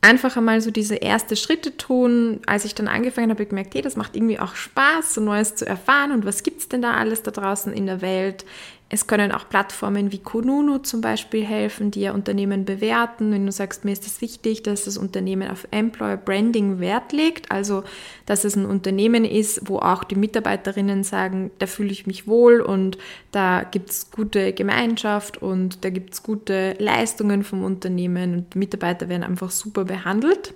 einfach 0.00 0.36
einmal 0.36 0.60
so 0.60 0.70
diese 0.70 0.96
erste 0.96 1.36
Schritte 1.36 1.76
tun. 1.76 2.40
Als 2.46 2.64
ich 2.64 2.74
dann 2.74 2.88
angefangen 2.88 3.30
habe, 3.30 3.38
habe 3.38 3.42
ich 3.42 3.48
gemerkt, 3.48 3.74
hey, 3.74 3.82
das 3.82 3.96
macht 3.96 4.16
irgendwie 4.16 4.38
auch 4.38 4.54
Spaß, 4.54 5.14
so 5.14 5.20
Neues 5.20 5.54
zu 5.54 5.66
erfahren 5.66 6.12
und 6.12 6.24
was 6.24 6.42
gibt 6.42 6.60
es 6.60 6.68
denn 6.68 6.82
da 6.82 6.94
alles 6.94 7.22
da 7.22 7.30
draußen 7.30 7.72
in 7.72 7.86
der 7.86 8.00
Welt. 8.00 8.44
Es 8.90 9.06
können 9.06 9.32
auch 9.32 9.46
Plattformen 9.50 10.12
wie 10.12 10.18
Kununu 10.18 10.78
zum 10.78 11.02
Beispiel 11.02 11.44
helfen, 11.44 11.90
die 11.90 12.00
ja 12.00 12.12
Unternehmen 12.12 12.64
bewerten. 12.64 13.30
Wenn 13.32 13.44
du 13.44 13.52
sagst, 13.52 13.84
mir 13.84 13.92
ist 13.92 14.06
es 14.06 14.14
das 14.14 14.22
wichtig, 14.22 14.62
dass 14.62 14.84
das 14.84 14.96
Unternehmen 14.96 15.50
auf 15.50 15.68
Employer 15.70 16.16
Branding 16.16 16.80
Wert 16.80 17.12
legt, 17.12 17.50
also 17.50 17.84
dass 18.24 18.44
es 18.44 18.56
ein 18.56 18.64
Unternehmen 18.64 19.26
ist, 19.26 19.68
wo 19.68 19.78
auch 19.78 20.04
die 20.04 20.14
Mitarbeiterinnen 20.14 21.04
sagen, 21.04 21.50
da 21.58 21.66
fühle 21.66 21.90
ich 21.90 22.06
mich 22.06 22.26
wohl 22.26 22.62
und 22.62 22.96
da 23.30 23.62
gibt 23.62 23.90
es 23.90 24.10
gute 24.10 24.54
Gemeinschaft 24.54 25.36
und 25.36 25.84
da 25.84 25.90
gibt 25.90 26.14
es 26.14 26.22
gute 26.22 26.74
Leistungen 26.78 27.44
vom 27.44 27.64
Unternehmen 27.64 28.32
und 28.32 28.54
die 28.54 28.58
Mitarbeiter 28.58 29.10
werden 29.10 29.22
einfach 29.22 29.50
super 29.50 29.84
behandelt. 29.84 30.54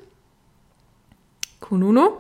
Kununu. 1.61 2.12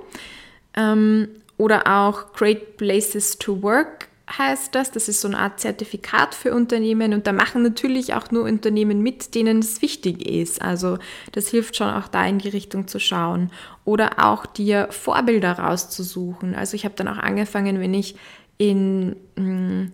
Ähm, 0.74 1.28
oder 1.56 1.86
auch 1.86 2.32
Great 2.32 2.76
Places 2.76 3.38
to 3.38 3.62
Work 3.62 4.08
heißt 4.30 4.74
das. 4.74 4.90
Das 4.90 5.08
ist 5.08 5.20
so 5.20 5.28
eine 5.28 5.38
Art 5.38 5.60
Zertifikat 5.60 6.34
für 6.34 6.54
Unternehmen 6.54 7.14
und 7.14 7.26
da 7.26 7.32
machen 7.32 7.62
natürlich 7.62 8.14
auch 8.14 8.30
nur 8.30 8.44
Unternehmen 8.44 9.02
mit, 9.02 9.34
denen 9.34 9.58
es 9.58 9.82
wichtig 9.82 10.26
ist. 10.26 10.62
Also 10.62 10.98
das 11.32 11.48
hilft 11.48 11.76
schon 11.76 11.90
auch 11.90 12.08
da 12.08 12.26
in 12.26 12.38
die 12.38 12.48
Richtung 12.48 12.88
zu 12.88 12.98
schauen 12.98 13.50
oder 13.84 14.24
auch 14.24 14.46
dir 14.46 14.88
Vorbilder 14.90 15.52
rauszusuchen. 15.52 16.54
Also 16.54 16.74
ich 16.74 16.84
habe 16.84 16.94
dann 16.96 17.08
auch 17.08 17.18
angefangen, 17.18 17.80
wenn 17.80 17.94
ich 17.94 18.16
in 18.58 19.16
mm, 19.36 19.92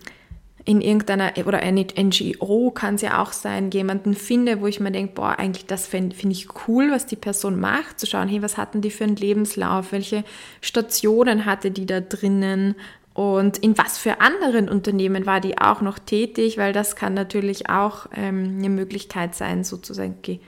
in 0.68 0.82
irgendeiner 0.82 1.32
oder 1.46 1.60
eine 1.60 1.86
NGO 1.98 2.70
kann 2.70 2.96
es 2.96 3.00
ja 3.00 3.22
auch 3.22 3.32
sein, 3.32 3.70
jemanden 3.70 4.12
finde, 4.12 4.60
wo 4.60 4.66
ich 4.66 4.80
mir 4.80 4.92
denke, 4.92 5.14
boah, 5.14 5.38
eigentlich 5.38 5.64
das 5.64 5.86
finde 5.86 6.14
find 6.14 6.30
ich 6.30 6.46
cool, 6.68 6.90
was 6.90 7.06
die 7.06 7.16
Person 7.16 7.58
macht, 7.58 7.98
zu 7.98 8.04
schauen, 8.04 8.28
hey, 8.28 8.42
was 8.42 8.58
hatten 8.58 8.82
die 8.82 8.90
für 8.90 9.04
einen 9.04 9.16
Lebenslauf, 9.16 9.92
welche 9.92 10.24
Stationen 10.60 11.46
hatte 11.46 11.70
die 11.70 11.86
da 11.86 12.00
drinnen, 12.00 12.74
und 13.18 13.58
in 13.58 13.76
was 13.76 13.98
für 13.98 14.20
anderen 14.20 14.68
Unternehmen 14.68 15.26
war 15.26 15.40
die 15.40 15.58
auch 15.58 15.80
noch 15.80 15.98
tätig, 15.98 16.56
weil 16.56 16.72
das 16.72 16.94
kann 16.94 17.14
natürlich 17.14 17.68
auch 17.68 18.06
ähm, 18.14 18.58
eine 18.58 18.68
Möglichkeit 18.68 19.34
sein, 19.34 19.64
sozusagen 19.64 20.14
äh, 20.22 20.38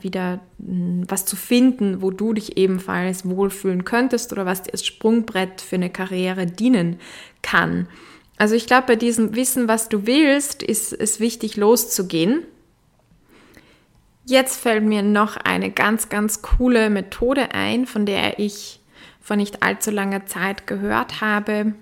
wieder 0.00 0.40
mh, 0.56 0.68
hm, 0.68 1.04
was 1.08 1.26
zu 1.26 1.36
finden, 1.36 2.00
wo 2.00 2.10
du 2.10 2.32
dich 2.32 2.56
ebenfalls 2.56 3.28
wohlfühlen 3.28 3.84
könntest 3.84 4.32
oder 4.32 4.46
was 4.46 4.62
dir 4.62 4.72
als 4.72 4.86
Sprungbrett 4.86 5.60
für 5.60 5.76
eine 5.76 5.90
Karriere 5.90 6.46
dienen 6.46 6.98
kann. 7.42 7.88
Also 8.38 8.54
ich 8.54 8.66
glaube, 8.66 8.86
bei 8.86 8.96
diesem 8.96 9.36
Wissen, 9.36 9.68
was 9.68 9.90
du 9.90 10.06
willst, 10.06 10.62
ist 10.62 10.94
es 10.94 11.20
wichtig 11.20 11.58
loszugehen. 11.58 12.42
Jetzt 14.24 14.58
fällt 14.58 14.82
mir 14.82 15.02
noch 15.02 15.36
eine 15.36 15.70
ganz, 15.70 16.08
ganz 16.08 16.40
coole 16.40 16.88
Methode 16.88 17.52
ein, 17.52 17.84
von 17.84 18.06
der 18.06 18.38
ich 18.38 18.80
vor 19.22 19.36
nicht 19.36 19.62
allzu 19.62 19.90
langer 19.90 20.26
Zeit 20.26 20.66
gehört 20.66 21.20
habe 21.22 21.74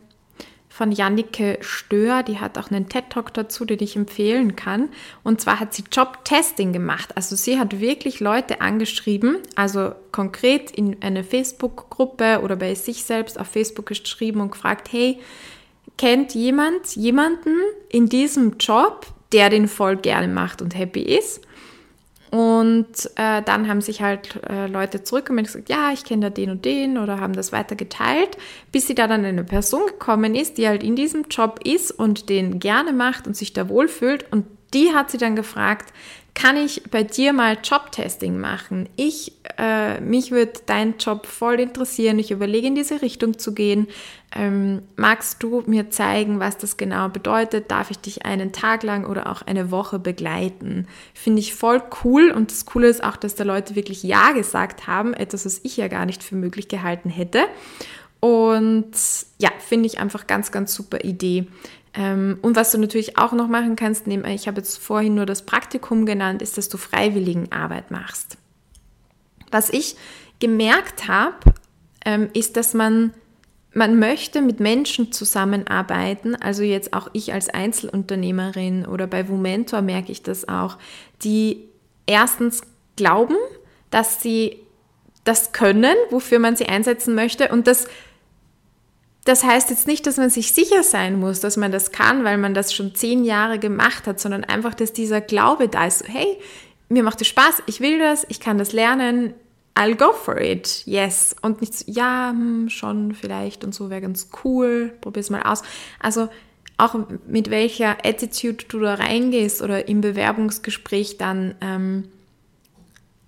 von 0.81 0.93
Jannike 0.93 1.59
Stör, 1.61 2.23
die 2.23 2.39
hat 2.39 2.57
auch 2.57 2.71
einen 2.71 2.89
TED-Talk 2.89 3.35
dazu, 3.35 3.67
den 3.67 3.83
ich 3.83 3.97
empfehlen 3.97 4.57
kann. 4.57 4.89
Und 5.23 5.41
zwar 5.41 5.61
hat 5.61 5.75
sie 5.75 5.85
Job-Testing 5.93 6.73
gemacht. 6.73 7.15
Also 7.17 7.37
sie 7.37 7.59
hat 7.59 7.81
wirklich 7.81 8.21
Leute 8.21 8.63
angeschrieben, 8.63 9.39
also 9.57 9.93
konkret 10.11 10.71
in 10.71 10.97
eine 11.03 11.23
Facebook-Gruppe 11.23 12.41
oder 12.43 12.57
bei 12.57 12.75
sich 12.75 13.05
selbst 13.05 13.39
auf 13.39 13.49
Facebook 13.49 13.87
geschrieben 13.87 14.41
und 14.41 14.53
gefragt, 14.53 14.91
hey, 14.91 15.19
kennt 15.99 16.35
jemand 16.35 16.97
jemanden 16.97 17.57
in 17.91 18.07
diesem 18.07 18.57
Job, 18.59 19.07
der 19.33 19.51
den 19.51 19.69
voll 19.69 19.97
gerne 19.97 20.29
macht 20.29 20.63
und 20.63 20.75
happy 20.75 21.03
ist? 21.03 21.43
Und 22.31 23.11
äh, 23.17 23.43
dann 23.43 23.67
haben 23.69 23.81
sich 23.81 24.03
halt 24.03 24.41
äh, 24.49 24.69
Leute 24.69 25.03
zurückgemeldet 25.03 25.55
und 25.55 25.67
gesagt, 25.67 25.69
ja, 25.69 25.93
ich 25.93 26.05
kenne 26.05 26.27
da 26.27 26.31
den 26.31 26.51
und 26.51 26.65
den 26.65 26.97
oder 26.97 27.19
haben 27.19 27.33
das 27.33 27.51
weiter 27.51 27.75
geteilt, 27.75 28.37
bis 28.71 28.87
sie 28.87 28.95
da 28.95 29.09
dann 29.09 29.25
eine 29.25 29.43
Person 29.43 29.87
gekommen 29.87 30.37
ist, 30.37 30.57
die 30.57 30.69
halt 30.69 30.85
in 30.85 30.95
diesem 30.95 31.25
Job 31.29 31.59
ist 31.65 31.91
und 31.91 32.29
den 32.29 32.61
gerne 32.61 32.93
macht 32.93 33.27
und 33.27 33.37
sich 33.37 33.53
da 33.53 33.69
wohlfühlt. 33.69 34.33
Und 34.33 34.47
die 34.73 34.93
hat 34.95 35.11
sie 35.11 35.19
dann 35.19 35.35
gefragt, 35.35 35.93
kann 36.41 36.57
ich 36.57 36.85
bei 36.91 37.03
dir 37.03 37.35
mal 37.35 37.59
Jobtesting 37.63 38.39
machen? 38.39 38.89
Ich, 38.97 39.33
äh, 39.59 40.01
mich 40.01 40.31
würde 40.31 40.53
dein 40.65 40.97
Job 40.97 41.27
voll 41.27 41.61
interessieren. 41.61 42.19
Ich 42.19 42.31
überlege, 42.31 42.67
in 42.67 42.75
diese 42.75 43.03
Richtung 43.03 43.39
zu 43.39 43.53
gehen. 43.53 43.89
Ähm, 44.35 44.81
magst 44.97 45.43
du 45.43 45.63
mir 45.67 45.91
zeigen, 45.91 46.41
was 46.41 46.57
das 46.57 46.79
genau 46.79 47.11
bedeutet? 47.11 47.71
Darf 47.71 47.91
ich 47.91 47.99
dich 47.99 48.25
einen 48.25 48.53
Tag 48.53 48.85
lang 48.85 49.05
oder 49.05 49.31
auch 49.31 49.43
eine 49.43 49.71
Woche 49.71 49.99
begleiten? 49.99 50.87
Finde 51.13 51.41
ich 51.41 51.55
voll 51.55 51.83
cool. 52.05 52.31
Und 52.31 52.51
das 52.51 52.65
Coole 52.65 52.89
ist 52.89 53.05
auch, 53.05 53.17
dass 53.17 53.35
da 53.35 53.45
Leute 53.45 53.77
wirklich 53.77 54.03
Ja 54.03 54.33
gesagt 54.33 54.87
haben. 54.87 55.13
Etwas, 55.13 55.45
was 55.45 55.61
ich 55.63 55.77
ja 55.77 55.89
gar 55.89 56.07
nicht 56.07 56.23
für 56.23 56.37
möglich 56.37 56.69
gehalten 56.69 57.11
hätte. 57.11 57.49
Und 58.21 58.93
ja, 59.39 59.51
finde 59.59 59.87
ich 59.87 59.99
einfach 59.99 60.27
ganz, 60.27 60.53
ganz 60.53 60.75
super 60.75 61.05
Idee. 61.05 61.47
Ähm, 61.95 62.39
und 62.43 62.57
was 62.57 62.73
du 62.73 62.79
natürlich 62.79 63.19
auch 63.19 63.33
noch 63.33 63.49
machen 63.49 63.77
kannst, 63.77 64.07
ich 64.07 64.47
habe 64.47 64.59
jetzt 64.59 64.79
vorhin 64.79 65.15
nur 65.15 65.27
das 65.27 65.45
Praktikum 65.45 66.07
genannt, 66.07 66.43
ist, 66.43 66.57
dass 66.57 66.69
du 66.69 66.79
Freiwilligenarbeit 66.79 67.91
machst. 67.91 68.37
Was 69.51 69.71
ich 69.71 69.97
gemerkt 70.39 71.09
habe, 71.09 71.37
ähm, 72.05 72.29
ist, 72.33 72.57
dass 72.57 72.75
man, 72.75 73.13
man 73.73 73.99
möchte 73.99 74.41
mit 74.41 74.61
Menschen 74.61 75.13
zusammenarbeiten, 75.13 76.37
also 76.37 76.63
jetzt 76.63 76.93
auch 76.93 77.09
ich 77.13 77.33
als 77.33 77.49
Einzelunternehmerin 77.49 78.87
oder 78.87 79.07
bei 79.07 79.29
Womentor 79.29 79.83
merke 79.83 80.13
ich 80.13 80.23
das 80.23 80.49
auch, 80.49 80.79
die 81.23 81.69
erstens 82.07 82.63
glauben, 82.97 83.37
dass 83.91 84.23
sie 84.23 84.59
das 85.25 85.53
können, 85.53 85.95
wofür 86.11 86.39
man 86.39 86.57
sie 86.57 86.67
einsetzen 86.67 87.15
möchte 87.15 87.49
und 87.49 87.67
das 87.67 87.87
das 89.25 89.45
heißt 89.45 89.71
jetzt 89.71 89.87
nicht, 89.87 90.07
dass 90.07 90.17
man 90.17 90.31
sich 90.31 90.53
sicher 90.53 90.83
sein 90.83 91.19
muss, 91.19 91.41
dass 91.41 91.57
man 91.57 91.73
das 91.73 91.93
kann, 91.93 92.25
weil 92.25 92.39
man 92.39 92.55
das 92.55 92.73
schon 92.73 92.95
zehn 92.95 93.25
Jahre 93.25 93.59
gemacht 93.59 94.07
hat, 94.07 94.19
sondern 94.19 94.45
einfach, 94.45 94.75
dass 94.75 94.93
dieser 94.93 95.21
Glaube 95.21 95.69
da 95.69 95.87
ist, 95.87 96.05
hey, 96.09 96.39
mir 96.89 97.03
macht 97.03 97.21
es 97.21 97.29
Spaß, 97.29 97.63
ich 97.67 97.81
will 97.81 97.99
das, 97.99 98.27
ich 98.29 98.41
kann 98.41 98.59
das 98.59 98.73
lernen, 98.73 99.35
I'll 99.75 99.95
go 99.95 100.13
for 100.13 100.41
it, 100.41 100.83
yes. 100.87 101.37
Und 101.43 101.61
nicht 101.61 101.75
so, 101.75 101.85
ja, 101.87 102.31
hm, 102.31 102.69
schon 102.69 103.15
vielleicht 103.15 103.63
und 103.63 103.75
so 103.75 103.91
wäre 103.91 104.01
ganz 104.01 104.29
cool, 104.45 104.93
probier 105.01 105.21
es 105.21 105.31
mal 105.31 105.43
aus. 105.43 105.63
Also 106.01 106.29
auch 106.77 106.97
mit 107.27 107.51
welcher 107.51 107.99
Attitude 108.05 108.65
du 108.69 108.81
da 108.81 108.95
reingehst 108.95 109.63
oder 109.63 109.87
im 109.87 110.01
Bewerbungsgespräch 110.01 111.19
dann 111.19 111.55
ähm, 111.61 112.09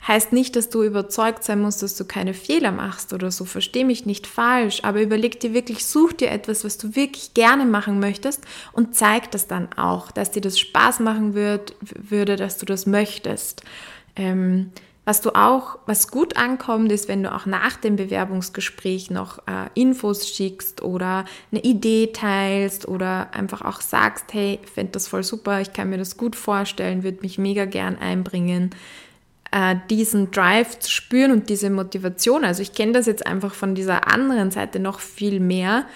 Heißt 0.06 0.32
nicht, 0.32 0.56
dass 0.56 0.68
du 0.68 0.82
überzeugt 0.82 1.44
sein 1.44 1.60
musst, 1.60 1.82
dass 1.82 1.96
du 1.96 2.04
keine 2.04 2.34
Fehler 2.34 2.72
machst 2.72 3.12
oder 3.12 3.30
so. 3.30 3.44
Versteh 3.44 3.84
mich 3.84 4.04
nicht 4.04 4.26
falsch, 4.26 4.80
aber 4.82 5.00
überleg 5.00 5.38
dir 5.40 5.54
wirklich, 5.54 5.86
such 5.86 6.12
dir 6.14 6.30
etwas, 6.30 6.64
was 6.64 6.76
du 6.78 6.96
wirklich 6.96 7.34
gerne 7.34 7.64
machen 7.66 8.00
möchtest 8.00 8.44
und 8.72 8.96
zeig 8.96 9.30
das 9.30 9.46
dann 9.46 9.72
auch, 9.74 10.10
dass 10.10 10.32
dir 10.32 10.40
das 10.40 10.58
Spaß 10.58 11.00
machen 11.00 11.34
wird, 11.34 11.76
würde, 11.80 12.36
dass 12.36 12.58
du 12.58 12.66
das 12.66 12.86
möchtest. 12.86 13.62
Ähm, 14.16 14.72
Was 15.04 15.20
du 15.20 15.30
auch, 15.34 15.78
was 15.86 16.06
gut 16.12 16.36
ankommt, 16.36 16.92
ist, 16.92 17.08
wenn 17.08 17.24
du 17.24 17.34
auch 17.34 17.44
nach 17.44 17.76
dem 17.76 17.96
Bewerbungsgespräch 17.96 19.10
noch 19.10 19.38
äh, 19.48 19.68
Infos 19.74 20.28
schickst 20.28 20.80
oder 20.80 21.24
eine 21.50 21.60
Idee 21.62 22.12
teilst 22.12 22.86
oder 22.86 23.34
einfach 23.34 23.62
auch 23.62 23.80
sagst, 23.80 24.26
hey, 24.32 24.60
ich 24.62 24.70
finde 24.70 24.92
das 24.92 25.08
voll 25.08 25.24
super, 25.24 25.60
ich 25.60 25.72
kann 25.72 25.90
mir 25.90 25.98
das 25.98 26.16
gut 26.16 26.36
vorstellen, 26.36 27.02
würde 27.02 27.22
mich 27.22 27.36
mega 27.36 27.64
gern 27.64 27.98
einbringen, 27.98 28.70
äh, 29.52 29.76
diesen 29.88 30.30
Drive 30.30 30.78
zu 30.80 30.90
spüren 30.90 31.30
und 31.30 31.48
diese 31.48 31.70
Motivation. 31.70 32.44
Also 32.44 32.62
ich 32.62 32.72
kenne 32.72 32.92
das 32.92 33.06
jetzt 33.06 33.26
einfach 33.26 33.54
von 33.54 33.74
dieser 33.74 34.08
anderen 34.12 34.50
Seite 34.50 34.80
noch 34.80 35.00
viel 35.00 35.38
mehr, 35.40 35.86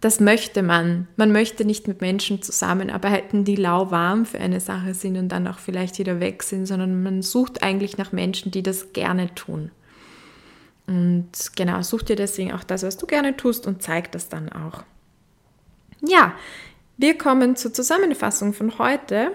das 0.00 0.20
möchte 0.20 0.62
man. 0.62 1.08
Man 1.16 1.32
möchte 1.32 1.64
nicht 1.64 1.88
mit 1.88 2.02
Menschen 2.02 2.42
zusammenarbeiten, 2.42 3.44
die 3.44 3.56
lauwarm 3.56 4.26
für 4.26 4.38
eine 4.38 4.60
Sache 4.60 4.94
sind 4.94 5.16
und 5.16 5.30
dann 5.30 5.48
auch 5.48 5.58
vielleicht 5.58 5.98
wieder 5.98 6.20
weg 6.20 6.42
sind, 6.42 6.66
sondern 6.66 7.02
man 7.02 7.22
sucht 7.22 7.62
eigentlich 7.62 7.96
nach 7.96 8.12
Menschen, 8.12 8.52
die 8.52 8.62
das 8.62 8.92
gerne 8.92 9.34
tun. 9.34 9.70
Und 10.86 11.30
genau, 11.56 11.82
such 11.82 12.02
dir 12.02 12.16
deswegen 12.16 12.52
auch 12.52 12.62
das, 12.62 12.82
was 12.82 12.98
du 12.98 13.06
gerne 13.06 13.36
tust 13.36 13.66
und 13.66 13.82
zeig 13.82 14.12
das 14.12 14.28
dann 14.28 14.52
auch. 14.52 14.84
Ja, 16.06 16.34
wir 16.98 17.16
kommen 17.18 17.56
zur 17.56 17.72
Zusammenfassung 17.72 18.52
von 18.52 18.78
heute 18.78 19.32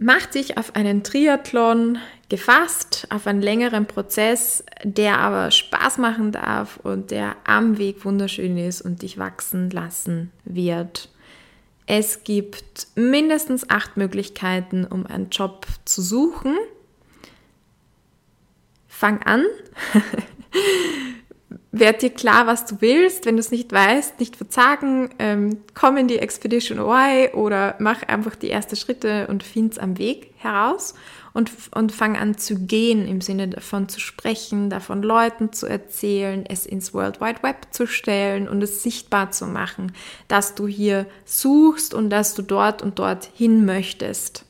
macht 0.00 0.32
sich 0.32 0.56
auf 0.56 0.74
einen 0.76 1.04
Triathlon 1.04 1.98
gefasst, 2.30 3.06
auf 3.10 3.26
einen 3.26 3.42
längeren 3.42 3.86
Prozess, 3.86 4.64
der 4.82 5.18
aber 5.18 5.50
Spaß 5.50 5.98
machen 5.98 6.32
darf 6.32 6.78
und 6.82 7.10
der 7.10 7.36
am 7.44 7.76
Weg 7.76 8.04
wunderschön 8.06 8.56
ist 8.56 8.80
und 8.80 9.02
dich 9.02 9.18
wachsen 9.18 9.68
lassen 9.68 10.32
wird. 10.44 11.10
Es 11.84 12.24
gibt 12.24 12.86
mindestens 12.94 13.68
acht 13.68 13.98
Möglichkeiten, 13.98 14.86
um 14.86 15.06
einen 15.06 15.28
Job 15.28 15.66
zu 15.84 16.00
suchen. 16.00 16.56
Fang 18.88 19.22
an. 19.22 19.44
werd 21.72 22.02
dir 22.02 22.10
klar, 22.10 22.46
was 22.46 22.66
du 22.66 22.80
willst. 22.80 23.26
Wenn 23.26 23.36
du 23.36 23.40
es 23.40 23.50
nicht 23.50 23.72
weißt, 23.72 24.18
nicht 24.18 24.36
verzagen, 24.36 25.10
ähm, 25.18 25.60
komm 25.74 25.96
in 25.96 26.08
die 26.08 26.18
Expedition 26.18 26.78
Y 26.78 27.32
oder 27.34 27.76
mach 27.78 28.02
einfach 28.02 28.34
die 28.34 28.50
ersten 28.50 28.76
Schritte 28.76 29.28
und 29.28 29.42
find's 29.42 29.78
am 29.78 29.98
Weg 29.98 30.32
heraus 30.36 30.94
und, 31.32 31.50
und 31.72 31.92
fang 31.92 32.16
an 32.16 32.36
zu 32.36 32.58
gehen, 32.66 33.06
im 33.06 33.20
Sinne 33.20 33.48
davon 33.48 33.88
zu 33.88 34.00
sprechen, 34.00 34.68
davon 34.68 35.02
Leuten 35.02 35.52
zu 35.52 35.66
erzählen, 35.66 36.44
es 36.46 36.66
ins 36.66 36.92
World 36.92 37.20
Wide 37.20 37.42
Web 37.42 37.68
zu 37.70 37.86
stellen 37.86 38.48
und 38.48 38.62
es 38.62 38.82
sichtbar 38.82 39.30
zu 39.30 39.46
machen, 39.46 39.92
dass 40.26 40.54
du 40.54 40.66
hier 40.66 41.06
suchst 41.24 41.94
und 41.94 42.10
dass 42.10 42.34
du 42.34 42.42
dort 42.42 42.82
und 42.82 42.98
dort 42.98 43.28
hin 43.34 43.64
möchtest. 43.64 44.44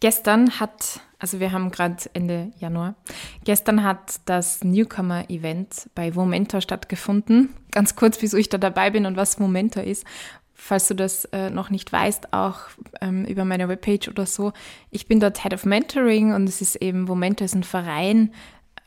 Gestern 0.00 0.60
hat 0.60 1.00
also 1.24 1.40
wir 1.40 1.52
haben 1.52 1.70
gerade 1.70 1.96
Ende 2.12 2.52
Januar. 2.58 2.96
Gestern 3.44 3.82
hat 3.82 4.20
das 4.26 4.62
Newcomer-Event 4.62 5.88
bei 5.94 6.10
Momentor 6.10 6.60
stattgefunden. 6.60 7.54
Ganz 7.70 7.96
kurz, 7.96 8.20
wieso 8.20 8.36
ich 8.36 8.50
da 8.50 8.58
dabei 8.58 8.90
bin 8.90 9.06
und 9.06 9.16
was 9.16 9.38
Momentor 9.38 9.84
ist. 9.84 10.04
Falls 10.52 10.86
du 10.86 10.92
das 10.92 11.24
äh, 11.32 11.48
noch 11.48 11.70
nicht 11.70 11.90
weißt, 11.90 12.34
auch 12.34 12.58
ähm, 13.00 13.24
über 13.24 13.46
meine 13.46 13.70
Webpage 13.70 14.08
oder 14.08 14.26
so. 14.26 14.52
Ich 14.90 15.06
bin 15.06 15.18
dort 15.18 15.42
Head 15.42 15.54
of 15.54 15.64
Mentoring 15.64 16.34
und 16.34 16.46
es 16.46 16.60
ist 16.60 16.76
eben, 16.76 17.04
Momentor 17.04 17.46
ist 17.46 17.54
ein 17.54 17.64
Verein, 17.64 18.30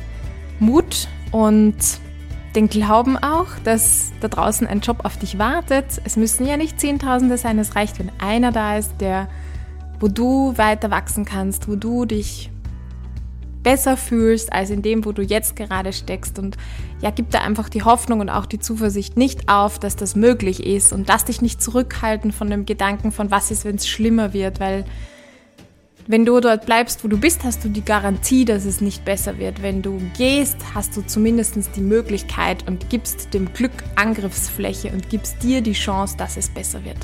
Mut 0.59 1.07
und 1.31 1.77
den 2.55 2.67
Glauben 2.67 3.17
auch, 3.17 3.47
dass 3.63 4.11
da 4.21 4.27
draußen 4.27 4.67
ein 4.67 4.79
Job 4.79 5.01
auf 5.03 5.17
dich 5.17 5.37
wartet. 5.37 5.85
Es 6.03 6.17
müssen 6.17 6.45
ja 6.47 6.57
nicht 6.57 6.79
Zehntausende 6.79 7.37
sein, 7.37 7.59
es 7.59 7.75
reicht, 7.75 7.99
wenn 7.99 8.11
einer 8.19 8.51
da 8.51 8.77
ist, 8.77 8.93
der, 8.99 9.27
wo 9.99 10.07
du 10.07 10.57
weiter 10.57 10.89
wachsen 10.91 11.25
kannst, 11.25 11.67
wo 11.67 11.75
du 11.75 12.05
dich 12.05 12.49
besser 13.61 13.97
fühlst 13.97 14.53
als 14.53 14.69
in 14.69 14.81
dem, 14.81 15.05
wo 15.05 15.11
du 15.11 15.21
jetzt 15.21 15.55
gerade 15.55 15.93
steckst. 15.93 16.39
Und 16.39 16.57
ja, 17.01 17.11
gib 17.11 17.29
da 17.31 17.41
einfach 17.41 17.69
die 17.69 17.83
Hoffnung 17.83 18.19
und 18.19 18.29
auch 18.29 18.45
die 18.45 18.59
Zuversicht 18.59 19.17
nicht 19.17 19.49
auf, 19.49 19.79
dass 19.79 19.95
das 19.95 20.15
möglich 20.15 20.65
ist 20.65 20.93
und 20.93 21.07
lass 21.07 21.25
dich 21.25 21.41
nicht 21.41 21.61
zurückhalten 21.61 22.31
von 22.31 22.49
dem 22.49 22.65
Gedanken 22.65 23.11
von 23.11 23.31
was 23.31 23.51
ist, 23.51 23.65
wenn 23.65 23.75
es 23.75 23.87
schlimmer 23.87 24.33
wird, 24.33 24.59
weil 24.59 24.85
wenn 26.09 26.25
du 26.25 26.39
dort 26.39 26.65
bleibst, 26.65 27.03
wo 27.03 27.07
du 27.07 27.19
bist, 27.19 27.43
hast 27.43 27.63
du 27.63 27.69
die 27.69 27.85
Garantie, 27.85 28.43
dass 28.43 28.65
es 28.65 28.81
nicht 28.81 29.05
besser 29.05 29.37
wird. 29.37 29.61
Wenn 29.61 29.83
du 29.83 30.01
gehst, 30.17 30.57
hast 30.73 30.97
du 30.97 31.03
zumindest 31.03 31.55
die 31.75 31.81
Möglichkeit 31.81 32.67
und 32.67 32.89
gibst 32.89 33.31
dem 33.35 33.53
Glück 33.53 33.71
Angriffsfläche 33.95 34.91
und 34.91 35.11
gibst 35.11 35.43
dir 35.43 35.61
die 35.61 35.73
Chance, 35.73 36.17
dass 36.17 36.35
es 36.35 36.49
besser 36.49 36.83
wird. 36.83 36.97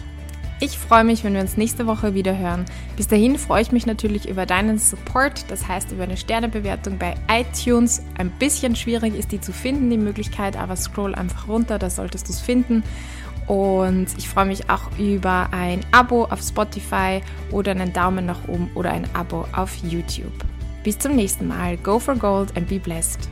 Ich 0.59 0.79
freue 0.79 1.03
mich, 1.03 1.23
wenn 1.23 1.35
wir 1.35 1.41
uns 1.41 1.55
nächste 1.55 1.85
Woche 1.85 2.15
wieder 2.15 2.35
hören. 2.35 2.65
Bis 2.97 3.07
dahin 3.07 3.37
freue 3.37 3.61
ich 3.61 3.71
mich 3.71 3.85
natürlich 3.85 4.27
über 4.27 4.47
deinen 4.47 4.79
Support, 4.79 5.51
das 5.51 5.67
heißt 5.67 5.91
über 5.91 6.05
eine 6.05 6.17
Sternebewertung 6.17 6.97
bei 6.97 7.13
iTunes. 7.29 8.01
Ein 8.17 8.31
bisschen 8.31 8.75
schwierig 8.75 9.13
ist 9.13 9.31
die 9.31 9.39
zu 9.39 9.53
finden, 9.53 9.91
die 9.91 9.97
Möglichkeit, 9.99 10.57
aber 10.57 10.75
scroll 10.75 11.13
einfach 11.13 11.47
runter, 11.47 11.77
da 11.77 11.91
solltest 11.91 12.27
du 12.27 12.31
es 12.33 12.39
finden. 12.39 12.81
Und 13.47 14.07
ich 14.17 14.27
freue 14.27 14.45
mich 14.45 14.69
auch 14.69 14.97
über 14.97 15.49
ein 15.51 15.81
Abo 15.91 16.25
auf 16.25 16.41
Spotify 16.41 17.21
oder 17.51 17.71
einen 17.71 17.93
Daumen 17.93 18.25
nach 18.25 18.47
oben 18.47 18.71
oder 18.73 18.91
ein 18.91 19.07
Abo 19.13 19.45
auf 19.55 19.75
YouTube. 19.83 20.33
Bis 20.83 20.97
zum 20.97 21.15
nächsten 21.15 21.47
Mal. 21.47 21.77
Go 21.77 21.99
for 21.99 22.15
Gold 22.15 22.55
and 22.57 22.67
be 22.67 22.79
blessed. 22.79 23.29